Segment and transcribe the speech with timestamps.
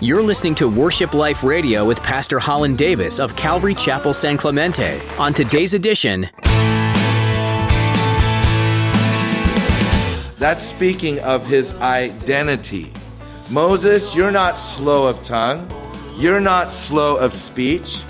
[0.00, 5.00] You're listening to Worship Life Radio with Pastor Holland Davis of Calvary Chapel San Clemente.
[5.18, 6.30] On today's edition,
[10.38, 12.92] That's speaking of his identity.
[13.50, 15.68] Moses, you're not slow of tongue.
[16.16, 18.00] You're not slow of speech.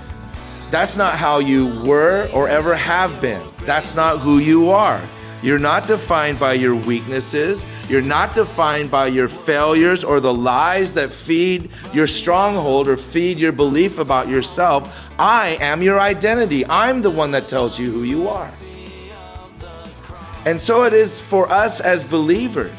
[0.70, 3.40] That's not how you were or ever have been.
[3.60, 5.00] That's not who you are.
[5.42, 7.64] You're not defined by your weaknesses.
[7.88, 13.38] You're not defined by your failures or the lies that feed your stronghold or feed
[13.38, 15.08] your belief about yourself.
[15.18, 16.66] I am your identity.
[16.66, 18.50] I'm the one that tells you who you are.
[20.44, 22.72] And so it is for us as believers.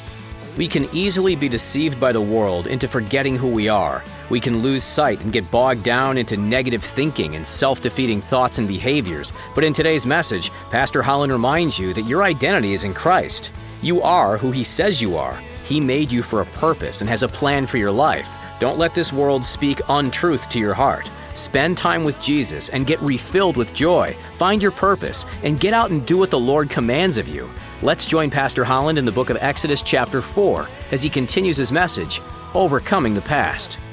[0.58, 4.04] we can easily be deceived by the world into forgetting who we are.
[4.30, 8.60] We can lose sight and get bogged down into negative thinking and self defeating thoughts
[8.60, 9.34] and behaviors.
[9.56, 13.52] But in today's message, Pastor Holland reminds you that your identity is in Christ.
[13.82, 15.38] You are who He says you are.
[15.66, 18.30] He made you for a purpose and has a plan for your life.
[18.60, 21.10] Don't let this world speak untruth to your heart.
[21.34, 24.14] Spend time with Jesus and get refilled with joy.
[24.38, 27.50] Find your purpose and get out and do what the Lord commands of you.
[27.82, 31.72] Let's join Pastor Holland in the book of Exodus, chapter 4, as he continues his
[31.72, 32.22] message
[32.54, 33.89] Overcoming the Past.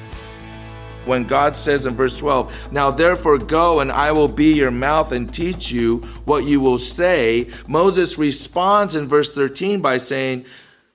[1.07, 5.11] When God says in verse 12, Now therefore go and I will be your mouth
[5.11, 10.45] and teach you what you will say, Moses responds in verse 13 by saying,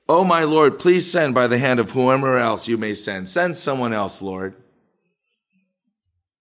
[0.09, 3.29] Oh my Lord, please send by the hand of whomever else you may send.
[3.29, 4.55] Send someone else, Lord.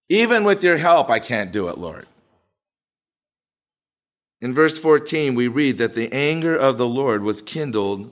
[0.08, 2.06] Even with your help, I can't do it, Lord.
[4.42, 8.10] In verse 14, we read that the anger of the Lord was kindled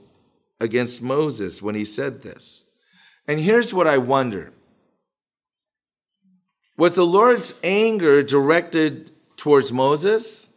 [0.61, 2.63] against Moses when he said this.
[3.27, 4.53] And here's what I wonder.
[6.77, 10.49] Was the Lord's anger directed towards Moses?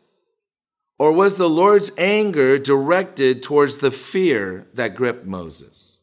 [0.99, 6.01] Or was the Lord's anger directed towards the fear that gripped Moses?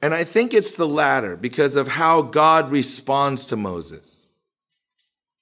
[0.00, 4.28] And I think it's the latter because of how God responds to Moses.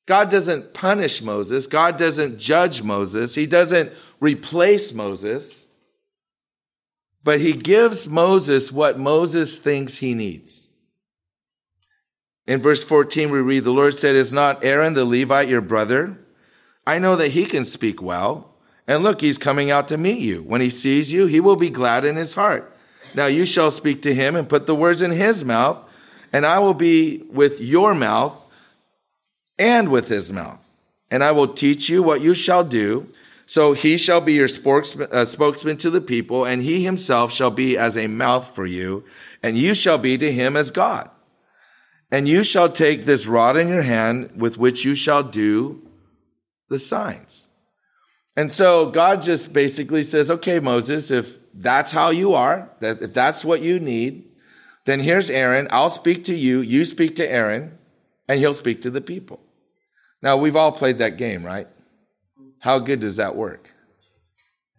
[0.06, 1.66] God doesn't punish Moses.
[1.66, 3.37] God doesn't judge Moses.
[3.37, 5.69] He doesn't replace Moses.
[7.22, 10.69] But he gives Moses what Moses thinks he needs.
[12.50, 16.19] In verse 14, we read, The Lord said, Is not Aaron the Levite your brother?
[16.84, 18.56] I know that he can speak well.
[18.88, 20.43] And look, he's coming out to meet you.
[20.43, 22.77] When he sees you, he will be glad in his heart.
[23.15, 25.78] Now you shall speak to him and put the words in his mouth,
[26.33, 28.37] and I will be with your mouth
[29.56, 30.67] and with his mouth.
[31.09, 33.06] And I will teach you what you shall do.
[33.47, 37.53] So he shall be your spokesman, uh, spokesman to the people, and he himself shall
[37.53, 39.05] be as a mouth for you,
[39.41, 41.11] and you shall be to him as God.
[42.12, 45.87] And you shall take this rod in your hand with which you shall do
[46.69, 47.47] the signs.
[48.37, 53.12] And so God just basically says, okay, Moses, if that's how you are, that if
[53.12, 54.25] that's what you need,
[54.87, 55.69] then here's Aaron.
[55.70, 56.60] I'll speak to you.
[56.60, 57.78] You speak to Aaron,
[58.28, 59.41] and he'll speak to the people.
[60.22, 61.69] Now, we've all played that game, right?
[62.60, 63.70] How good does that work?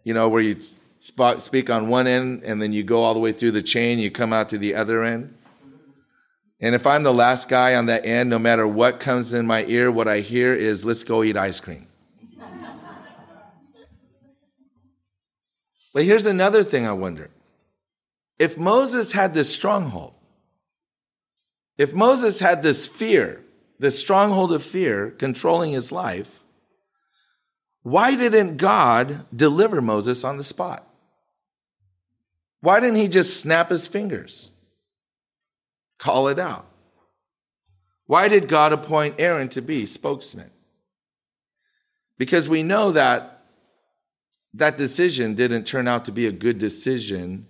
[0.04, 0.58] You know, where you
[1.00, 4.12] speak on one end and then you go all the way through the chain, you
[4.12, 5.36] come out to the other end.
[6.62, 9.66] And if I'm the last guy on that end, no matter what comes in my
[9.66, 11.88] ear, what I hear is, let's go eat ice cream.
[15.94, 17.32] but here's another thing I wonder.
[18.38, 20.14] If Moses had this stronghold,
[21.80, 23.44] if Moses had this fear,
[23.80, 26.42] this stronghold of fear controlling his life,
[27.82, 30.88] why didn't God deliver Moses on the spot?
[32.60, 34.51] Why didn't he just snap his fingers?
[36.02, 36.66] Call it out.
[38.08, 40.50] Why did God appoint Aaron to be spokesman?
[42.18, 43.46] Because we know that
[44.56, 47.46] that decision didn't turn out to be a good decision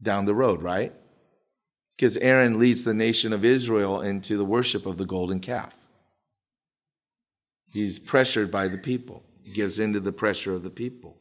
[0.00, 0.94] down the road, right?
[1.94, 5.76] Because Aaron leads the nation of Israel into the worship of the golden calf.
[7.70, 11.18] He's pressured by the people, he gives in to the pressure of the people.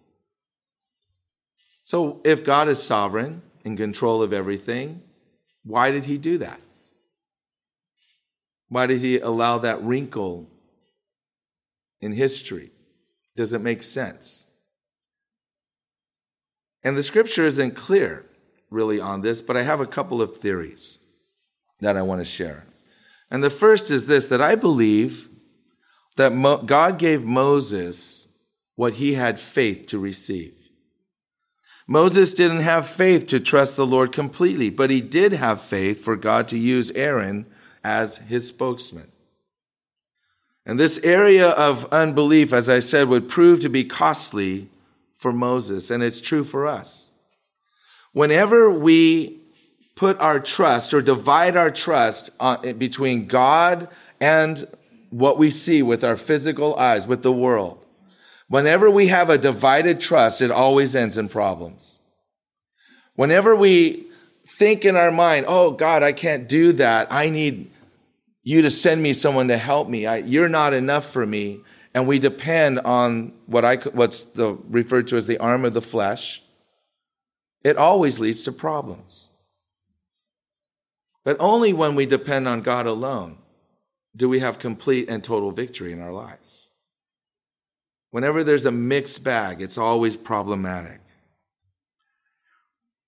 [1.84, 5.02] So, if God is sovereign, in control of everything,
[5.68, 6.60] why did he do that?
[8.70, 10.50] Why did he allow that wrinkle
[12.02, 12.72] in history?
[13.36, 14.46] Does it make sense?
[16.84, 18.26] And the scripture isn't clear
[18.70, 21.00] really on this, but I have a couple of theories
[21.82, 22.66] that I want to share.
[23.30, 25.30] And the first is this that I believe
[26.16, 28.28] that Mo- God gave Moses
[28.76, 30.57] what he had faith to receive.
[31.88, 36.18] Moses didn't have faith to trust the Lord completely, but he did have faith for
[36.18, 37.46] God to use Aaron
[37.82, 39.10] as his spokesman.
[40.66, 44.70] And this area of unbelief, as I said, would prove to be costly
[45.16, 47.12] for Moses, and it's true for us.
[48.12, 49.40] Whenever we
[49.96, 52.32] put our trust or divide our trust
[52.78, 53.88] between God
[54.20, 54.68] and
[55.10, 57.86] what we see with our physical eyes, with the world,
[58.48, 62.00] whenever we have a divided trust, it always ends in problems.
[63.16, 64.08] Whenever we
[64.46, 67.08] think in our mind, oh God, I can't do that.
[67.12, 67.70] I need
[68.44, 70.06] you to send me someone to help me.
[70.06, 71.62] I, you're not enough for me.
[71.94, 75.82] And we depend on what I, what's the, referred to as the arm of the
[75.82, 76.44] flesh.
[77.64, 79.30] It always leads to problems.
[81.26, 83.40] But only when we depend on God alone
[84.16, 86.67] do we have complete and total victory in our lives.
[88.12, 91.02] Whenever there's a mixed bag, it's always problematic.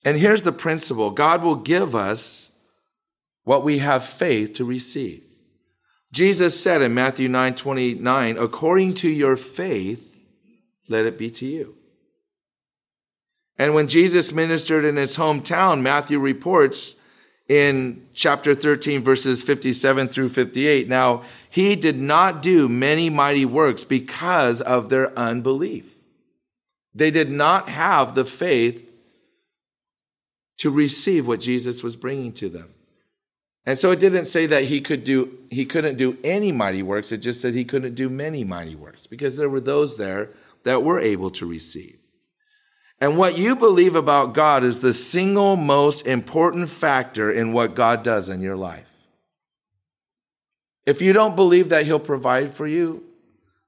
[0.03, 2.51] And here's the principle God will give us
[3.43, 5.23] what we have faith to receive.
[6.11, 10.05] Jesus said in Matthew 9 29, according to your faith,
[10.87, 11.75] let it be to you.
[13.57, 16.95] And when Jesus ministered in his hometown, Matthew reports
[17.49, 20.87] in chapter 13, verses 57 through 58.
[20.87, 25.95] Now, he did not do many mighty works because of their unbelief.
[26.93, 28.87] They did not have the faith
[30.59, 32.73] to receive what Jesus was bringing to them.
[33.65, 37.11] And so it didn't say that he could do he couldn't do any mighty works,
[37.11, 40.31] it just said he couldn't do many mighty works because there were those there
[40.63, 41.98] that were able to receive.
[43.01, 48.03] And what you believe about God is the single most important factor in what God
[48.03, 48.89] does in your life.
[50.85, 53.03] If you don't believe that He'll provide for you,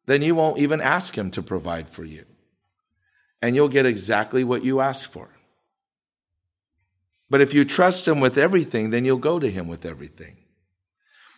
[0.06, 2.26] then you won't even ask Him to provide for you.
[3.42, 5.30] And you'll get exactly what you ask for.
[7.30, 10.38] But if you trust Him with everything, then you'll go to Him with everything.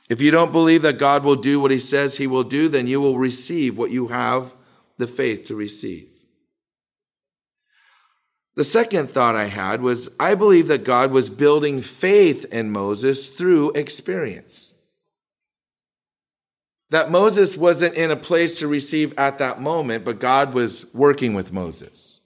[0.10, 2.88] If you don't believe that God will do what He says He will do, then
[2.88, 4.56] you will receive what you have
[4.98, 6.13] the faith to receive.
[8.56, 13.28] The second thought I had was I believe that God was building faith in Moses
[13.28, 14.74] through experience.
[16.92, 21.34] That Moses wasn't in a place to receive at that moment, but God was working
[21.34, 22.20] with Moses.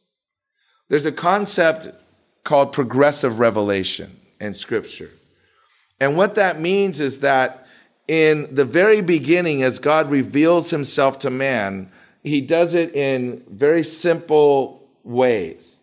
[0.90, 1.90] There's a concept
[2.44, 5.12] called progressive revelation in Scripture.
[6.00, 7.66] And what that means is that
[8.08, 11.92] in the very beginning, as God reveals himself to man,
[12.24, 15.80] he does it in very simple ways.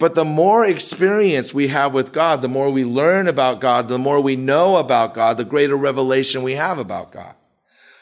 [0.00, 3.98] But the more experience we have with God, the more we learn about God, the
[3.98, 7.34] more we know about God, the greater revelation we have about God.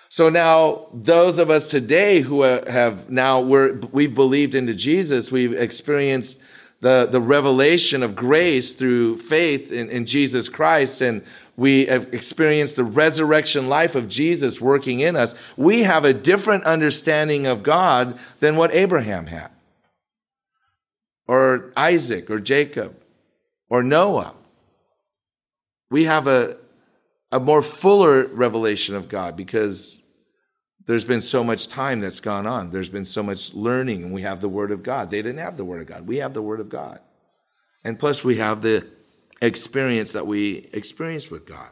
[0.09, 6.39] So now those of us today who have now we've believed into Jesus, we've experienced
[6.81, 11.25] the, the revelation of grace through faith in, in Jesus Christ, and
[11.57, 15.35] we have experienced the resurrection life of Jesus working in us.
[15.57, 19.51] We have a different understanding of God than what Abraham had
[21.29, 22.97] or Isaac or Jacob
[23.69, 24.35] or Noah.
[25.91, 26.57] We have a,
[27.31, 29.99] a more fuller revelation of God because
[30.87, 32.71] there's been so much time that's gone on.
[32.71, 35.11] There's been so much learning, and we have the Word of God.
[35.11, 36.07] They didn't have the Word of God.
[36.07, 37.01] We have the Word of God.
[37.85, 38.87] And plus, we have the
[39.43, 41.69] experience that we experienced with God.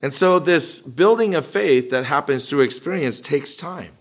[0.00, 3.96] And so, this building of faith that happens through experience takes time.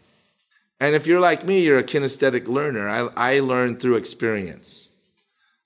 [0.84, 2.90] And if you're like me, you're a kinesthetic learner.
[2.90, 4.90] I, I learn through experience.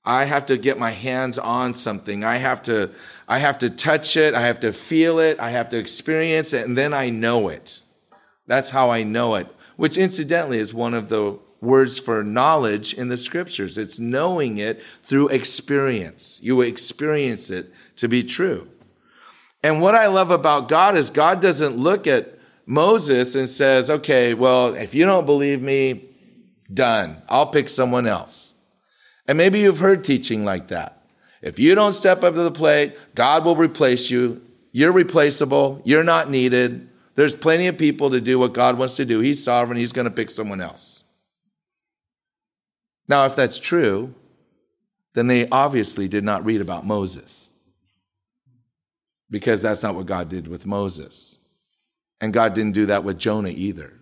[0.06, 2.24] I have to get my hands on something.
[2.24, 2.92] I have to,
[3.28, 4.36] I have to touch it.
[4.36, 5.40] I have to feel it.
[5.40, 6.68] I have to experience it.
[6.68, 7.82] And then I know it.
[8.46, 13.08] That's how I know it, which incidentally is one of the words for knowledge in
[13.08, 13.76] the scriptures.
[13.76, 16.40] It's knowing it through experience.
[16.44, 18.70] You experience it to be true.
[19.64, 22.37] And what I love about God is God doesn't look at
[22.68, 26.10] Moses and says, okay, well, if you don't believe me,
[26.72, 27.22] done.
[27.30, 28.54] I'll pick someone else.
[29.26, 31.02] And maybe you've heard teaching like that.
[31.42, 34.42] If you don't step up to the plate, God will replace you.
[34.74, 35.82] You're replaceable.
[35.86, 36.90] You're not needed.
[37.16, 39.22] There's plenty of people to do what God wants to do.
[39.22, 39.78] He's sovereign.
[39.78, 41.04] He's going to pick someone else.
[43.08, 44.14] Now, if that's true,
[45.14, 47.50] then they obviously did not read about Moses
[49.30, 51.37] because that's not what God did with Moses.
[52.20, 53.94] And God didn't do that with Jonah either.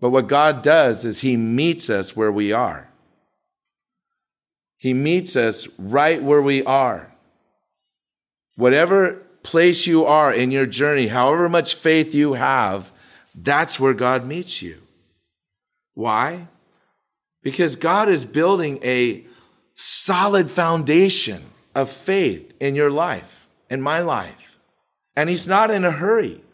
[0.00, 2.88] But what God does is He meets us where we are.
[4.76, 7.12] He meets us right where we are.
[8.54, 12.92] Whatever place you are in your journey, however much faith you have,
[13.34, 14.80] that's where God meets you.
[15.94, 16.46] Why?
[17.42, 19.24] Because God is building a
[19.74, 24.57] solid foundation of faith in your life, in my life.
[25.18, 26.44] And he's not in a hurry.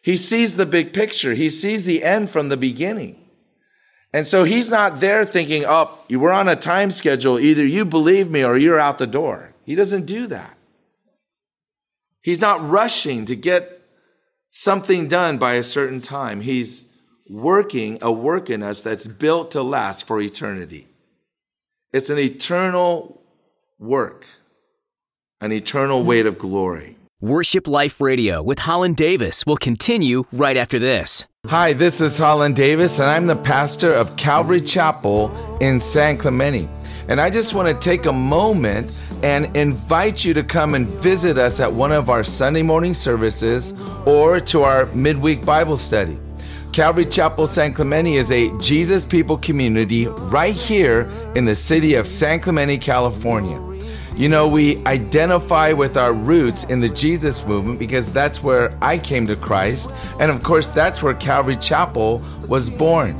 [0.00, 1.34] He sees the big picture.
[1.34, 3.20] He sees the end from the beginning.
[4.12, 7.40] And so he's not there thinking, oh, we're on a time schedule.
[7.40, 9.52] Either you believe me or you're out the door.
[9.64, 10.56] He doesn't do that.
[12.22, 13.82] He's not rushing to get
[14.48, 16.40] something done by a certain time.
[16.40, 16.84] He's
[17.28, 20.86] working a work in us that's built to last for eternity.
[21.92, 23.20] It's an eternal
[23.80, 24.24] work,
[25.40, 26.96] an eternal weight of glory.
[27.24, 31.26] Worship Life Radio with Holland Davis will continue right after this.
[31.46, 36.68] Hi, this is Holland Davis, and I'm the pastor of Calvary Chapel in San Clemente.
[37.08, 41.38] And I just want to take a moment and invite you to come and visit
[41.38, 43.72] us at one of our Sunday morning services
[44.04, 46.18] or to our midweek Bible study.
[46.74, 52.06] Calvary Chapel San Clemente is a Jesus People community right here in the city of
[52.06, 53.73] San Clemente, California.
[54.16, 58.96] You know, we identify with our roots in the Jesus movement because that's where I
[58.96, 59.90] came to Christ.
[60.20, 63.14] And of course, that's where Calvary Chapel was born.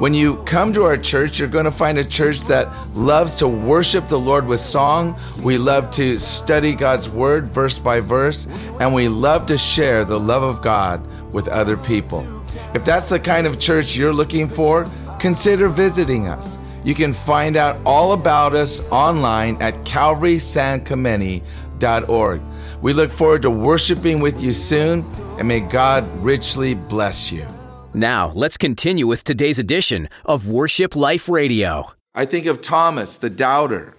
[0.00, 3.46] When you come to our church, you're going to find a church that loves to
[3.46, 5.16] worship the Lord with song.
[5.44, 8.48] We love to study God's word verse by verse,
[8.80, 11.00] and we love to share the love of God
[11.32, 12.26] with other people.
[12.74, 14.88] If that's the kind of church you're looking for,
[15.20, 16.58] consider visiting us.
[16.84, 22.40] You can find out all about us online at calvarysanclemente.org.
[22.80, 25.04] We look forward to worshiping with you soon,
[25.38, 27.46] and may God richly bless you.
[27.94, 31.92] Now, let's continue with today's edition of Worship Life Radio.
[32.14, 33.94] I think of Thomas, the doubter.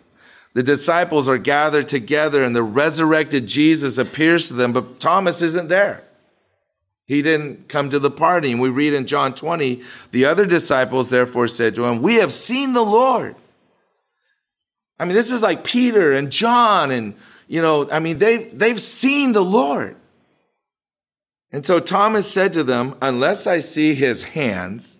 [0.53, 5.69] The disciples are gathered together, and the resurrected Jesus appears to them, but Thomas isn't
[5.69, 6.03] there.
[7.13, 8.51] He didn't come to the party.
[8.51, 12.31] And we read in John 20, the other disciples therefore said to him, We have
[12.31, 13.35] seen the Lord.
[14.99, 17.13] I mean, this is like Peter and John, and,
[17.47, 19.95] you know, I mean, they, they've seen the Lord.
[21.51, 24.97] And so Thomas said to them, Unless I see his hands,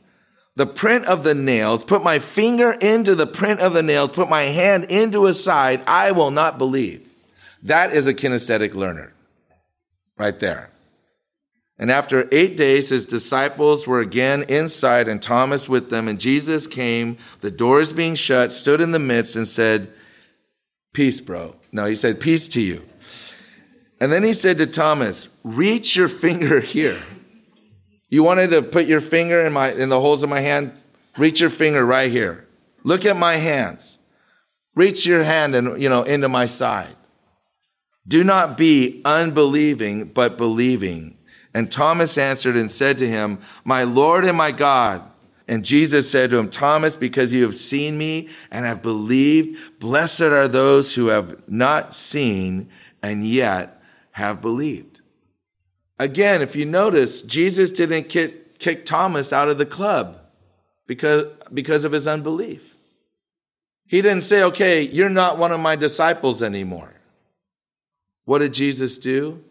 [0.56, 4.30] the print of the nails, put my finger into the print of the nails, put
[4.30, 7.12] my hand into his side, I will not believe.
[7.64, 9.14] That is a kinesthetic learner
[10.16, 10.73] right there.
[11.84, 16.08] And after eight days, his disciples were again inside and Thomas with them.
[16.08, 19.92] And Jesus came, the doors being shut, stood in the midst and said,
[20.94, 21.58] Peace, bro.
[21.74, 22.84] No, he said, Peace to you.
[24.00, 27.04] And then he said to Thomas, Reach your finger here.
[28.08, 30.72] You wanted to put your finger in, my, in the holes of my hand?
[31.18, 32.48] Reach your finger right here.
[32.86, 34.00] Look at my hands.
[34.74, 36.96] Reach your hand and, you know, into my side.
[38.08, 41.18] Do not be unbelieving, but believing.
[41.54, 45.04] And Thomas answered and said to him, My Lord and my God.
[45.48, 50.22] And Jesus said to him, Thomas, because you have seen me and have believed, blessed
[50.22, 52.70] are those who have not seen
[53.02, 53.82] and yet
[54.12, 55.02] have believed.
[56.00, 60.20] Again, if you notice, Jesus didn't kick, kick Thomas out of the club
[60.88, 62.78] because, because of his unbelief.
[63.86, 66.94] He didn't say, okay, you're not one of my disciples anymore.
[68.26, 69.44] What did Jesus do?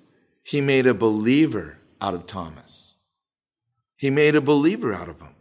[0.42, 2.97] He made a believer out of Thomas.
[3.97, 5.35] He made a believer out of him.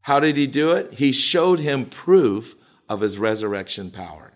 [0.00, 0.94] How did he do it?
[0.94, 2.56] He showed him proof
[2.88, 4.32] of his resurrection power.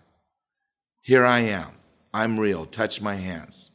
[1.01, 1.71] Here I am.
[2.13, 2.65] I'm real.
[2.65, 3.71] Touch my hands.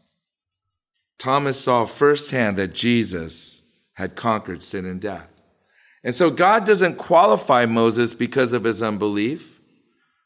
[1.19, 3.63] Thomas saw firsthand that Jesus
[3.95, 5.29] had conquered sin and death.
[6.05, 9.61] And so God doesn't qualify Moses because of his unbelief,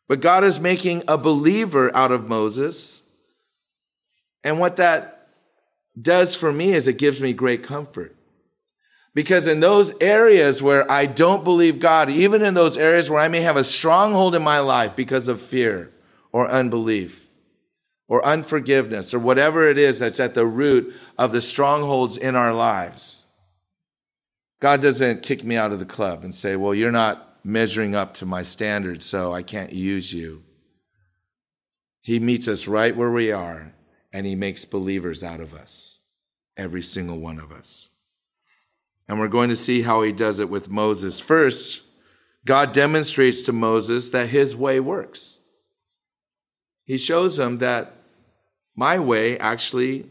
[0.09, 3.03] but God is making a believer out of Moses.
[4.45, 5.16] And what that
[6.01, 8.15] does for me is it gives me great comfort.
[9.15, 13.29] Because in those areas where I don't believe God, even in those areas where I
[13.29, 15.91] may have a stronghold in my life because of fear
[16.33, 17.27] or unbelief
[18.09, 22.53] or unforgiveness or whatever it is that's at the root of the strongholds in our
[22.53, 23.25] lives,
[24.61, 28.13] God doesn't kick me out of the club and say, well, you're not measuring up
[28.15, 30.43] to my standards, so I can't use you.
[32.03, 33.73] He meets us right where we are
[34.17, 35.99] and he makes believers out of us,
[36.57, 37.91] every single one of us.
[39.07, 41.21] And we're going to see how he does it with Moses.
[41.21, 41.83] First,
[42.47, 45.39] God demonstrates to Moses that his way works.
[46.87, 47.93] He shows him that
[48.75, 50.07] my way actually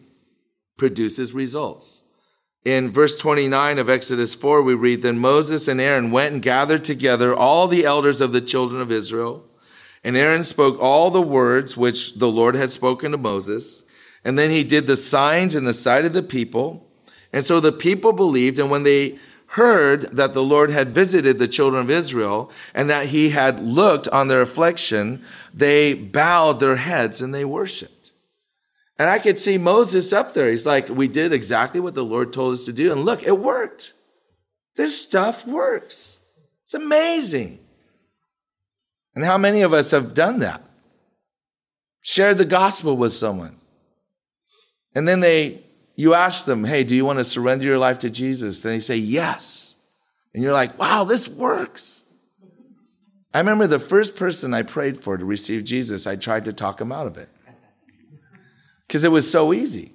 [0.77, 2.03] produces results.
[2.63, 6.83] In verse 29 of Exodus 4, we read, Then Moses and Aaron went and gathered
[6.83, 9.43] together all the elders of the children of Israel.
[10.03, 13.81] And Aaron spoke all the words which the Lord had spoken to Moses.
[14.25, 16.85] And then he did the signs in the sight of the people.
[17.31, 18.57] And so the people believed.
[18.57, 23.07] And when they heard that the Lord had visited the children of Israel and that
[23.07, 28.11] he had looked on their affliction, they bowed their heads and they worshiped.
[28.97, 30.49] And I could see Moses up there.
[30.49, 32.91] He's like, we did exactly what the Lord told us to do.
[32.91, 33.93] And look, it worked.
[34.75, 36.19] This stuff works.
[36.63, 37.59] It's amazing.
[39.13, 40.63] And how many of us have done that?
[42.01, 43.57] Shared the gospel with someone.
[44.95, 45.63] And then they,
[45.95, 48.61] you ask them, hey, do you want to surrender your life to Jesus?
[48.61, 49.75] Then they say, yes.
[50.33, 52.05] And you're like, wow, this works.
[53.33, 56.79] I remember the first person I prayed for to receive Jesus, I tried to talk
[56.79, 57.29] him out of it.
[58.87, 59.91] Because it was so easy.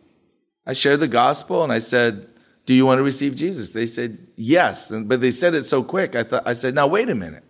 [0.66, 2.28] I shared the gospel and I said,
[2.66, 3.72] Do you want to receive Jesus?
[3.72, 4.90] They said, Yes.
[4.90, 7.44] And, But they said it so quick, I, thought, I said, Now, wait a minute.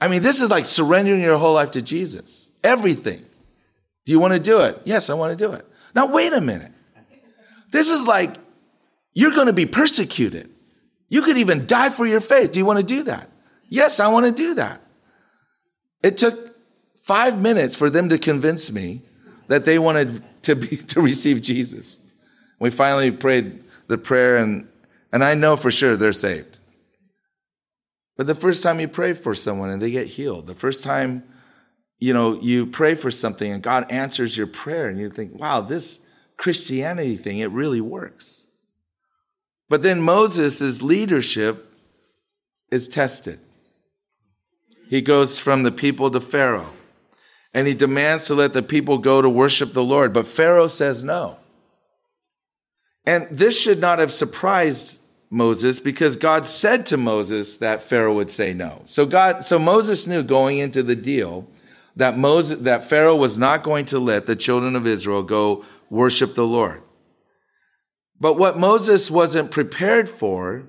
[0.00, 2.50] I mean, this is like surrendering your whole life to Jesus.
[2.64, 3.24] Everything.
[4.10, 4.82] Do you want to do it?
[4.84, 5.64] Yes, I want to do it.
[5.94, 6.72] Now, wait a minute.
[7.70, 8.38] This is like
[9.14, 10.50] you're going to be persecuted.
[11.08, 12.50] You could even die for your faith.
[12.50, 13.30] Do you want to do that?
[13.68, 14.82] Yes, I want to do that.
[16.02, 16.56] It took
[16.98, 19.02] five minutes for them to convince me
[19.46, 22.00] that they wanted to be to receive Jesus.
[22.58, 24.66] We finally prayed the prayer, and
[25.12, 26.58] and I know for sure they're saved.
[28.16, 31.22] But the first time you pray for someone and they get healed, the first time,
[32.00, 35.60] you know, you pray for something and God answers your prayer and you think, wow,
[35.60, 36.00] this
[36.38, 38.46] Christianity thing, it really works.
[39.68, 41.70] But then Moses' leadership
[42.70, 43.38] is tested.
[44.88, 46.72] He goes from the people to Pharaoh
[47.52, 50.12] and he demands to let the people go to worship the Lord.
[50.12, 51.36] But Pharaoh says no.
[53.04, 54.98] And this should not have surprised
[55.30, 58.82] Moses because God said to Moses that Pharaoh would say no.
[58.84, 61.46] So God, so Moses knew going into the deal
[62.00, 66.34] that Moses, that Pharaoh was not going to let the children of Israel go worship
[66.34, 66.82] the Lord.
[68.18, 70.64] But what Moses wasn't prepared for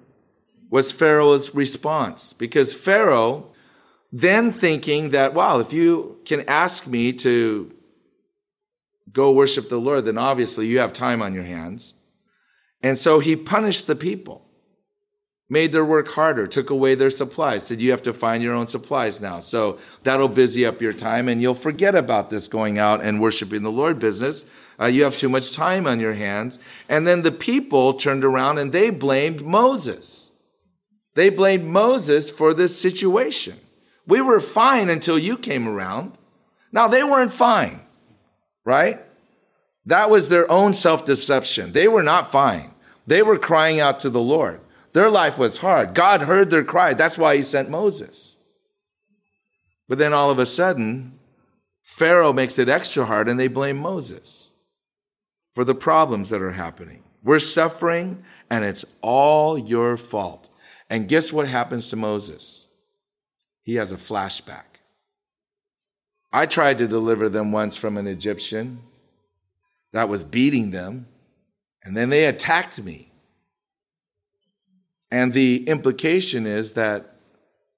[0.69, 3.53] was Pharaoh's response because Pharaoh
[4.11, 7.73] then thinking that, wow, if you can ask me to
[9.09, 11.93] go worship the Lord, then obviously you have time on your hands.
[12.83, 14.45] And so he punished the people
[15.51, 18.67] made their work harder, took away their supplies, said you have to find your own
[18.67, 19.41] supplies now.
[19.41, 23.61] So that'll busy up your time and you'll forget about this going out and worshiping
[23.61, 24.45] the Lord business.
[24.79, 26.57] Uh, you have too much time on your hands.
[26.87, 30.31] And then the people turned around and they blamed Moses.
[31.15, 33.59] They blamed Moses for this situation.
[34.07, 36.17] We were fine until you came around.
[36.71, 37.81] Now they weren't fine,
[38.63, 39.01] right?
[39.85, 41.73] That was their own self deception.
[41.73, 42.71] They were not fine.
[43.05, 44.61] They were crying out to the Lord.
[44.93, 45.93] Their life was hard.
[45.93, 46.93] God heard their cry.
[46.93, 48.35] That's why he sent Moses.
[49.87, 51.19] But then all of a sudden,
[51.83, 54.51] Pharaoh makes it extra hard and they blame Moses
[55.51, 57.03] for the problems that are happening.
[57.23, 60.49] We're suffering and it's all your fault.
[60.89, 62.67] And guess what happens to Moses?
[63.63, 64.63] He has a flashback.
[66.33, 68.81] I tried to deliver them once from an Egyptian
[69.91, 71.07] that was beating them,
[71.83, 73.10] and then they attacked me.
[75.11, 77.15] And the implication is that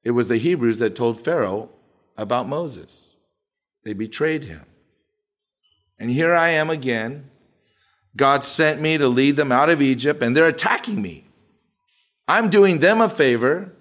[0.04, 1.70] it was the Hebrews that told Pharaoh
[2.16, 3.16] about Moses.
[3.84, 4.66] They betrayed him.
[6.00, 7.30] And here I am again.
[8.16, 11.26] God sent me to lead them out of Egypt, and they're attacking me.
[12.28, 13.74] I'm doing them a favor,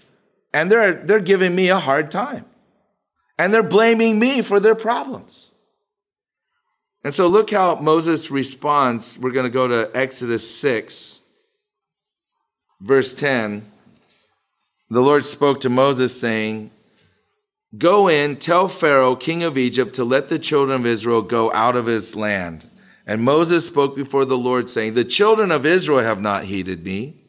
[0.54, 2.46] and they're, they're giving me a hard time.
[3.38, 5.52] And they're blaming me for their problems.
[7.04, 9.18] And so look how Moses responds.
[9.18, 11.21] We're going to go to Exodus 6
[12.82, 13.64] verse 10,
[14.90, 16.70] the Lord spoke to Moses, saying,
[17.78, 21.76] Go in, tell Pharaoh, king of Egypt, to let the children of Israel go out
[21.76, 22.68] of his land.
[23.06, 27.22] And Moses spoke before the Lord, saying, The children of Israel have not heeded me.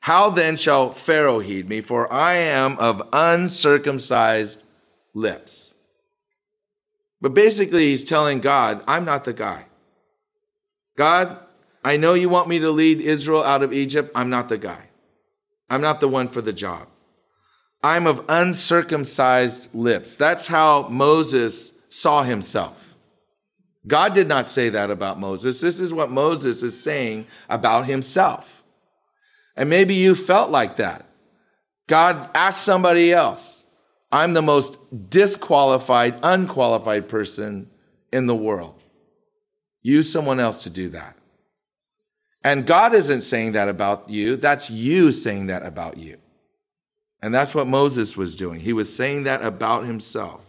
[0.00, 1.80] How then shall Pharaoh heed me?
[1.80, 4.62] For I am of uncircumcised
[5.14, 5.74] lips.
[7.20, 9.66] But basically, he's telling God, I'm not the guy.
[10.96, 11.38] God,
[11.82, 14.12] I know you want me to lead Israel out of Egypt.
[14.14, 14.90] I'm not the guy.
[15.68, 16.88] I'm not the one for the job.
[17.82, 20.16] I'm of uncircumcised lips.
[20.16, 22.94] That's how Moses saw himself.
[23.86, 25.60] God did not say that about Moses.
[25.60, 28.64] This is what Moses is saying about himself.
[29.56, 31.06] And maybe you felt like that.
[31.86, 33.64] God asked somebody else.
[34.10, 34.78] I'm the most
[35.10, 37.70] disqualified, unqualified person
[38.12, 38.80] in the world.
[39.82, 41.16] Use someone else to do that.
[42.44, 44.36] And God isn't saying that about you.
[44.36, 46.18] That's you saying that about you.
[47.20, 48.60] And that's what Moses was doing.
[48.60, 50.44] He was saying that about himself.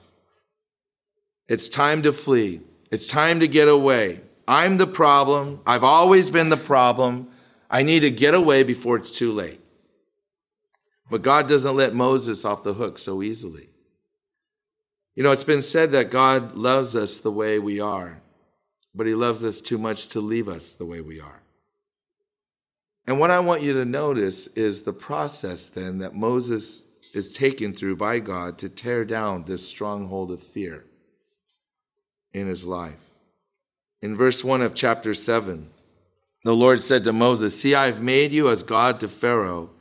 [1.48, 2.62] It's time to flee.
[2.92, 4.22] It's time to get away.
[4.48, 5.62] I'm the problem.
[5.66, 7.30] I've always been the problem.
[7.70, 9.62] I need to get away before it's too late.
[11.10, 13.70] But God doesn't let Moses off the hook so easily.
[15.16, 18.22] You know, it's been said that God loves us the way we are,
[18.94, 21.42] but he loves us too much to leave us the way we are.
[23.08, 27.74] And what I want you to notice is the process then that Moses is taken
[27.74, 30.84] through by God to tear down this stronghold of fear
[32.34, 33.00] in his life.
[34.02, 35.70] In verse 1 of chapter 7,
[36.44, 39.72] the Lord said to Moses, See, I've made you as God to Pharaoh,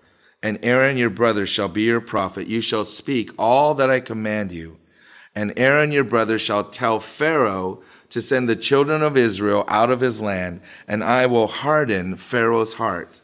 [0.42, 2.46] and Aaron your brother shall be your prophet.
[2.46, 4.78] You shall speak all that I command you.
[5.36, 10.00] And Aaron your brother shall tell Pharaoh to send the children of Israel out of
[10.00, 13.20] his land, and I will harden Pharaoh's heart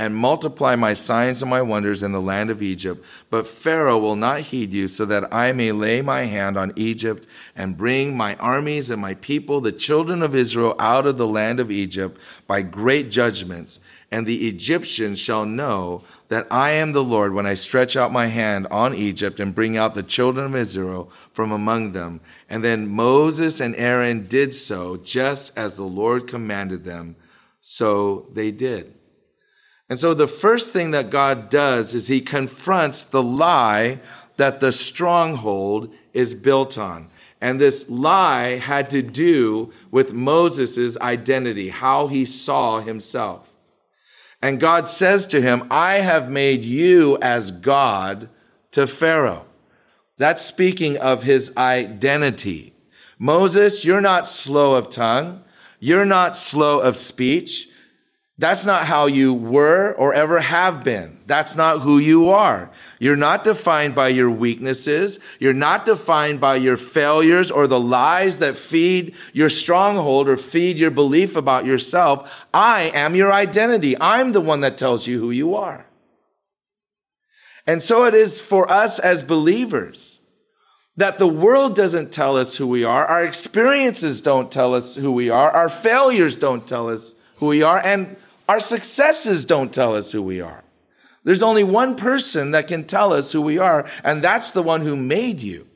[0.00, 3.04] and multiply my signs and my wonders in the land of Egypt.
[3.28, 7.26] But Pharaoh will not heed you, so that I may lay my hand on Egypt
[7.54, 11.60] and bring my armies and my people, the children of Israel, out of the land
[11.60, 13.78] of Egypt by great judgments.
[14.10, 18.28] And the Egyptians shall know that I am the Lord when I stretch out my
[18.28, 22.22] hand on Egypt and bring out the children of Israel from among them.
[22.48, 27.16] And then Moses and Aaron did so, just as the Lord commanded them.
[27.60, 28.94] So they did.
[29.90, 33.98] And so the first thing that God does is he confronts the lie
[34.36, 37.08] that the stronghold is built on.
[37.40, 43.50] And this lie had to do with Moses' identity, how he saw himself.
[44.40, 48.28] And God says to him, I have made you as God
[48.70, 49.44] to Pharaoh.
[50.16, 52.74] That's speaking of his identity.
[53.18, 55.42] Moses, you're not slow of tongue.
[55.80, 57.69] You're not slow of speech.
[58.40, 61.18] That's not how you were or ever have been.
[61.26, 62.70] That's not who you are.
[62.98, 65.18] You're not defined by your weaknesses.
[65.38, 70.78] You're not defined by your failures or the lies that feed your stronghold or feed
[70.78, 72.46] your belief about yourself.
[72.54, 73.94] I am your identity.
[74.00, 75.84] I'm the one that tells you who you are.
[77.66, 80.18] And so it is for us as believers
[80.96, 83.04] that the world doesn't tell us who we are.
[83.04, 85.50] Our experiences don't tell us who we are.
[85.50, 87.78] Our failures don't tell us who we are.
[87.84, 88.16] And
[88.50, 90.64] our successes don't tell us who we are.
[91.22, 94.80] There's only one person that can tell us who we are, and that's the one
[94.80, 95.68] who made you.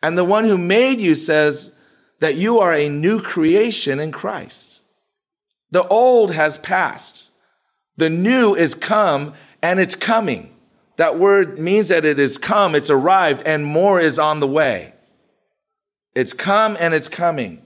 [0.00, 1.74] And the one who made you says
[2.20, 4.82] that you are a new creation in Christ.
[5.72, 7.30] The old has passed.
[7.96, 10.54] The new is come and it's coming.
[10.94, 14.94] That word means that it is come, it's arrived, and more is on the way.
[16.14, 17.62] It's come and it's coming.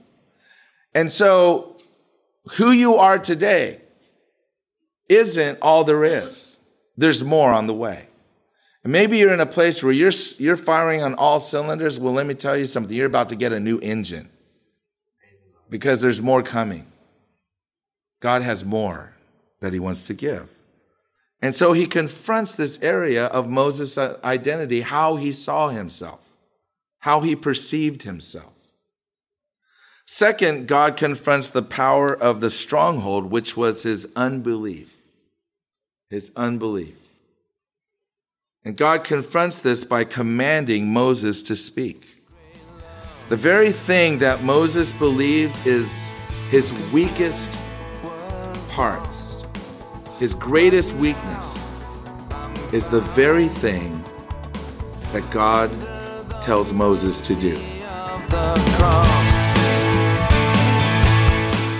[0.95, 1.77] And so,
[2.53, 3.81] who you are today
[5.09, 6.59] isn't all there is.
[6.97, 8.07] There's more on the way.
[8.83, 11.99] And maybe you're in a place where you're, you're firing on all cylinders.
[11.99, 12.95] Well, let me tell you something.
[12.95, 14.29] You're about to get a new engine
[15.69, 16.85] because there's more coming.
[18.19, 19.13] God has more
[19.59, 20.49] that he wants to give.
[21.41, 26.31] And so he confronts this area of Moses' identity, how he saw himself,
[26.99, 28.54] how he perceived himself.
[30.07, 34.95] Second, God confronts the power of the stronghold, which was his unbelief.
[36.09, 36.95] His unbelief.
[38.63, 42.15] And God confronts this by commanding Moses to speak.
[43.29, 46.11] The very thing that Moses believes is
[46.49, 47.59] his weakest
[48.71, 49.07] part,
[50.19, 51.67] his greatest weakness,
[52.71, 54.03] is the very thing
[55.11, 55.71] that God
[56.43, 59.04] tells Moses to do.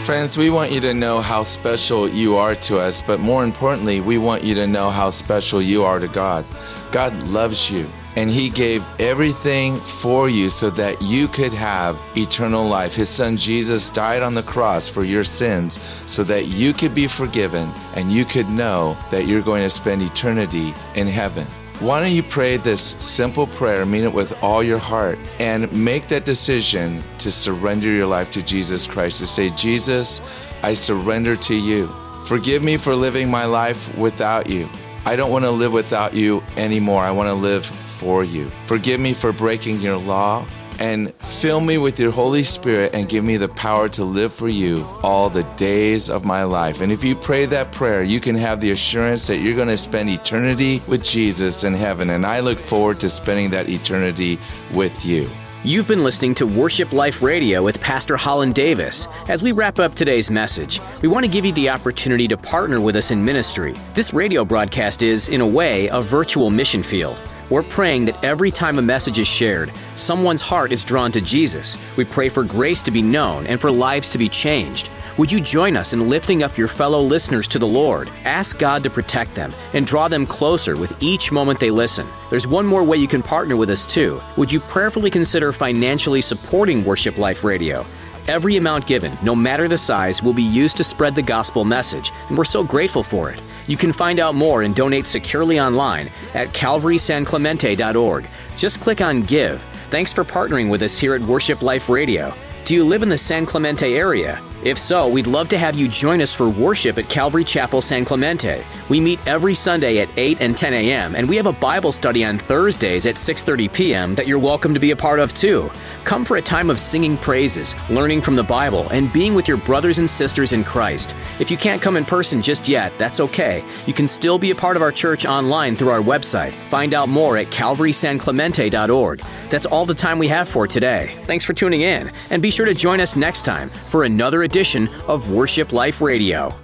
[0.06, 4.02] Friends, we want you to know how special you are to us, but more importantly,
[4.02, 6.46] we want you to know how special you are to God.
[6.91, 12.68] God loves you, and He gave everything for you so that you could have eternal
[12.68, 12.94] life.
[12.94, 17.08] His Son Jesus died on the cross for your sins so that you could be
[17.08, 21.48] forgiven and you could know that you're going to spend eternity in heaven.
[21.80, 26.08] Why don't you pray this simple prayer, mean it with all your heart, and make
[26.08, 30.22] that decision to surrender your life to Jesus Christ, to say, Jesus,
[30.64, 31.88] I surrender to you.
[32.26, 34.70] Forgive me for living my life without you.
[35.06, 37.04] I don't want to live without you anymore.
[37.04, 38.50] I want to live for you.
[38.66, 40.46] Forgive me for breaking your law
[40.80, 44.48] and fill me with your Holy Spirit and give me the power to live for
[44.48, 46.82] you all the days of my life.
[46.82, 49.78] And if you pray that prayer, you can have the assurance that you're going to
[49.78, 52.10] spend eternity with Jesus in heaven.
[52.10, 54.38] And I look forward to spending that eternity
[54.74, 55.30] with you.
[55.66, 59.08] You've been listening to Worship Life Radio with Pastor Holland Davis.
[59.28, 62.80] As we wrap up today's message, we want to give you the opportunity to partner
[62.80, 63.74] with us in ministry.
[63.96, 67.20] This radio broadcast is, in a way, a virtual mission field.
[67.52, 71.78] We're praying that every time a message is shared, someone's heart is drawn to Jesus.
[71.96, 74.90] We pray for grace to be known and for lives to be changed.
[75.20, 78.10] Would you join us in lifting up your fellow listeners to the Lord?
[78.26, 82.08] Ask God to protect them and draw them closer with each moment they listen.
[82.32, 84.20] There's one more way you can partner with us, too.
[84.38, 87.86] Would you prayerfully consider financially supporting Worship Life Radio?
[88.28, 92.12] Every amount given, no matter the size, will be used to spread the gospel message,
[92.28, 93.40] and we're so grateful for it.
[93.67, 98.28] You can find out more and donate securely online at calvarysanclemente.org.
[98.56, 99.62] Just click on Give.
[99.89, 102.34] Thanks for partnering with us here at Worship Life Radio.
[102.65, 104.41] Do you live in the San Clemente area?
[104.63, 108.04] If so, we'd love to have you join us for worship at Calvary Chapel San
[108.04, 108.65] Clemente.
[108.89, 112.25] We meet every Sunday at 8 and 10 a.m., and we have a Bible study
[112.25, 114.15] on Thursdays at 6:30 p.m.
[114.15, 115.69] that you're welcome to be a part of too.
[116.06, 119.58] Come for a time of singing praises, learning from the Bible, and being with your
[119.58, 121.15] brothers and sisters in Christ.
[121.39, 123.63] If you can't come in person just yet, that's okay.
[123.86, 126.54] You can still be a part of our church online through our website.
[126.69, 129.21] Find out more at calvarysanclemente.org.
[129.51, 131.13] That's all the time we have for today.
[131.25, 134.88] Thanks for tuning in, and be sure to join us next time for another edition
[135.10, 136.56] of Worship Life Radio.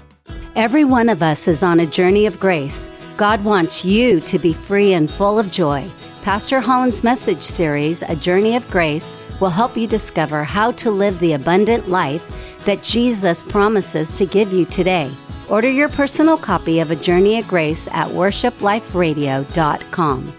[0.56, 2.90] Every one of us is on a journey of grace.
[3.18, 5.86] God wants you to be free and full of joy.
[6.24, 11.20] Pastor Holland's message series, A Journey of Grace, will help you discover how to live
[11.20, 12.26] the abundant life
[12.66, 15.12] that Jesus promises to give you today.
[15.50, 20.30] Order your personal copy of A Journey of Grace at worshipliferadio.com.